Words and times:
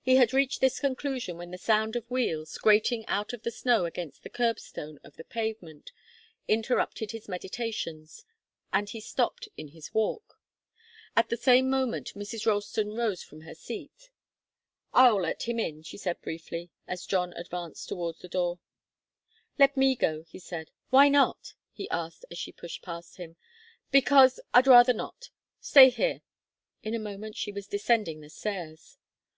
He 0.00 0.16
had 0.16 0.34
reached 0.34 0.60
this 0.60 0.80
conclusion, 0.80 1.38
when 1.38 1.50
the 1.50 1.58
sound 1.58 1.96
of 1.96 2.10
wheels, 2.10 2.58
grating 2.58 3.06
out 3.06 3.32
of 3.34 3.42
the 3.42 3.50
snow 3.50 3.84
against 3.86 4.22
the 4.22 4.28
curb 4.30 4.58
stone 4.58 4.98
of 5.02 5.16
the 5.16 5.24
pavement, 5.24 5.92
interrupted 6.48 7.10
his 7.10 7.28
meditations, 7.28 8.24
and 8.72 8.88
he 8.88 9.00
stopped 9.00 9.48
in 9.56 9.68
his 9.68 9.92
walk. 9.94 10.38
At 11.16 11.28
the 11.30 11.38
same 11.38 11.70
moment 11.70 12.12
Mrs. 12.14 12.46
Ralston 12.46 12.94
rose 12.94 13.22
from 13.22 13.42
her 13.42 13.54
seat. 13.54 14.10
"I'll 14.92 15.20
let 15.20 15.42
him 15.42 15.58
in," 15.58 15.82
she 15.82 15.96
said 15.98 16.20
briefly, 16.22 16.70
as 16.86 17.06
John 17.06 17.32
advanced 17.34 17.88
towards 17.88 18.20
the 18.20 18.28
door. 18.28 18.60
"Let 19.58 19.74
me 19.76 19.94
go," 19.94 20.22
he 20.24 20.38
said. 20.38 20.70
"Why 20.90 21.08
not?" 21.08 21.54
he 21.72 21.88
asked, 21.88 22.26
as 22.30 22.38
she 22.38 22.52
pushed 22.52 22.82
past 22.82 23.16
him. 23.16 23.36
"Because 23.90 24.40
I'd 24.52 24.66
rather 24.66 24.94
not. 24.94 25.28
Stay 25.60 25.88
here!" 25.90 26.20
In 26.82 26.94
a 26.94 26.98
moment 26.98 27.36
she 27.36 27.52
was 27.52 27.66
descending 27.66 28.20
the 28.20 28.30
stairs. 28.30 28.98